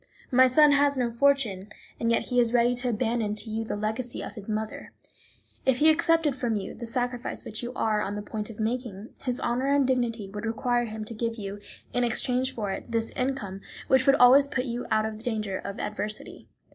[0.31, 1.69] My son has no fortune,
[1.99, 4.93] and yet he is ready to abandon to you the legacy of his mother.
[5.63, 9.09] If he accepted from you the sacrifice which you are on the point of making,
[9.21, 11.59] his honour and dignity would require him to give you,
[11.93, 15.79] in exchange for it, this income, which would always put you out of danger of
[15.79, 16.47] adversity.